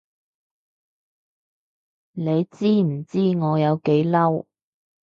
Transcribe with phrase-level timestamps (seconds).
[2.13, 4.45] 你知唔知我有幾攰？